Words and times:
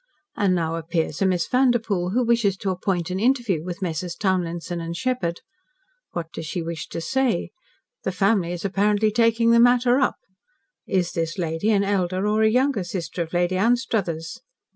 And 0.35 0.55
now 0.55 0.77
appears 0.77 1.21
a 1.21 1.27
Miss 1.27 1.47
Vanderpoel, 1.47 2.09
who 2.09 2.23
wishes 2.23 2.57
to 2.57 2.71
appoint 2.71 3.11
an 3.11 3.19
interview 3.19 3.63
with 3.63 3.83
Messrs. 3.83 4.15
Townlinson 4.15 4.81
& 4.93 4.93
Sheppard. 4.95 5.41
What 6.13 6.33
does 6.33 6.47
she 6.47 6.63
wish 6.63 6.87
to 6.87 6.99
say? 6.99 7.51
The 8.03 8.11
family 8.11 8.51
is 8.51 8.65
apparently 8.65 9.11
taking 9.11 9.51
the 9.51 9.59
matter 9.59 9.99
up. 9.99 10.15
Is 10.87 11.11
this 11.11 11.37
lady 11.37 11.69
an 11.69 11.83
elder 11.83 12.25
or 12.25 12.41
a 12.41 12.49
younger 12.49 12.83
sister 12.83 13.21
of 13.21 13.31
Lady 13.33 13.57
Anstruthers? 13.57 14.41